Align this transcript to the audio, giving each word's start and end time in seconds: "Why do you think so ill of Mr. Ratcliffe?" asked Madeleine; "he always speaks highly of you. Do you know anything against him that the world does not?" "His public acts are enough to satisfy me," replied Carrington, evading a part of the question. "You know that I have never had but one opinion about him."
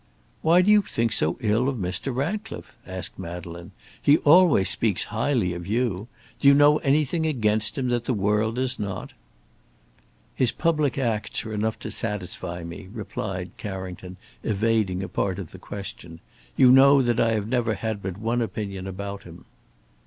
"Why 0.41 0.63
do 0.63 0.71
you 0.71 0.81
think 0.81 1.11
so 1.11 1.37
ill 1.41 1.69
of 1.69 1.77
Mr. 1.77 2.11
Ratcliffe?" 2.11 2.75
asked 2.87 3.19
Madeleine; 3.19 3.69
"he 4.01 4.17
always 4.17 4.67
speaks 4.67 5.03
highly 5.13 5.53
of 5.53 5.67
you. 5.67 6.07
Do 6.39 6.47
you 6.47 6.55
know 6.55 6.79
anything 6.79 7.27
against 7.27 7.77
him 7.77 7.89
that 7.89 8.05
the 8.05 8.13
world 8.15 8.55
does 8.55 8.79
not?" 8.79 9.13
"His 10.33 10.51
public 10.51 10.97
acts 10.97 11.45
are 11.45 11.53
enough 11.53 11.77
to 11.81 11.91
satisfy 11.91 12.63
me," 12.63 12.89
replied 12.91 13.55
Carrington, 13.57 14.17
evading 14.41 15.03
a 15.03 15.07
part 15.07 15.37
of 15.37 15.51
the 15.51 15.59
question. 15.59 16.19
"You 16.57 16.71
know 16.71 17.03
that 17.03 17.19
I 17.19 17.33
have 17.33 17.47
never 17.47 17.75
had 17.75 18.01
but 18.01 18.17
one 18.17 18.41
opinion 18.41 18.87
about 18.87 19.21
him." 19.21 19.45